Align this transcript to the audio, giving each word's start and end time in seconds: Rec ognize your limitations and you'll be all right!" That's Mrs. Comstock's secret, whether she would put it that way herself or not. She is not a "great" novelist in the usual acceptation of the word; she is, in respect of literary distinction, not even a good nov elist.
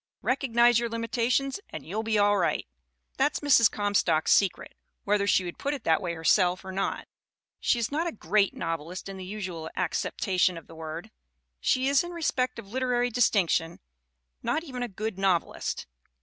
Rec 0.23 0.39
ognize 0.39 0.79
your 0.79 0.89
limitations 0.89 1.59
and 1.69 1.85
you'll 1.85 2.01
be 2.01 2.17
all 2.17 2.35
right!" 2.39 2.65
That's 3.17 3.41
Mrs. 3.41 3.69
Comstock's 3.71 4.31
secret, 4.31 4.73
whether 5.03 5.27
she 5.27 5.43
would 5.45 5.59
put 5.59 5.75
it 5.75 5.83
that 5.83 6.01
way 6.01 6.15
herself 6.15 6.65
or 6.65 6.71
not. 6.71 7.07
She 7.59 7.77
is 7.77 7.91
not 7.91 8.07
a 8.07 8.11
"great" 8.11 8.55
novelist 8.55 9.07
in 9.07 9.17
the 9.17 9.23
usual 9.23 9.69
acceptation 9.75 10.57
of 10.57 10.65
the 10.65 10.73
word; 10.73 11.11
she 11.59 11.87
is, 11.87 12.03
in 12.03 12.09
respect 12.13 12.57
of 12.57 12.67
literary 12.67 13.11
distinction, 13.11 13.79
not 14.41 14.63
even 14.63 14.81
a 14.81 14.87
good 14.87 15.19
nov 15.19 15.43
elist. 15.43 15.85